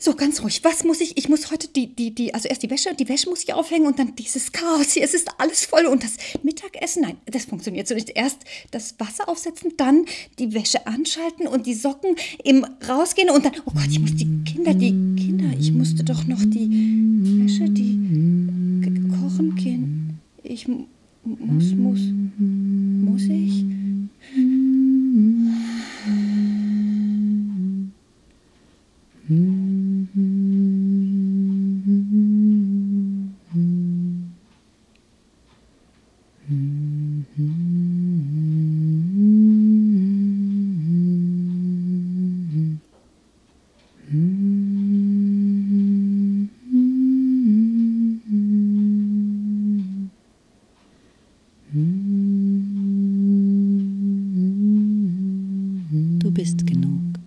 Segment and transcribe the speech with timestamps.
[0.00, 0.60] So, ganz ruhig.
[0.62, 1.16] Was muss ich?
[1.16, 3.86] Ich muss heute die, die, die, also erst die Wäsche, die Wäsche muss ich aufhängen
[3.86, 5.02] und dann dieses Chaos hier.
[5.02, 8.10] Es ist alles voll und das Mittagessen, nein, das funktioniert so nicht.
[8.10, 8.38] Erst
[8.70, 10.04] das Wasser aufsetzen, dann
[10.38, 12.14] die Wäsche anschalten und die Socken
[12.44, 16.24] im rausgehen und dann, oh Gott, ich muss die Kinder, die Kinder, ich musste doch
[16.24, 16.70] noch die
[17.44, 17.98] Wäsche, die
[19.20, 20.20] kochen gehen.
[20.44, 22.00] Ich muss, muss,
[23.04, 23.64] muss ich?
[36.48, 36.54] Du
[56.32, 57.18] bist genug.